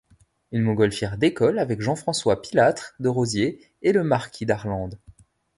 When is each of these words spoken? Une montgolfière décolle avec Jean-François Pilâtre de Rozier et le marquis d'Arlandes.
Une 0.51 0.63
montgolfière 0.63 1.19
décolle 1.19 1.59
avec 1.59 1.79
Jean-François 1.79 2.41
Pilâtre 2.41 2.95
de 2.99 3.07
Rozier 3.07 3.59
et 3.83 3.91
le 3.91 4.03
marquis 4.03 4.47
d'Arlandes. 4.47 4.97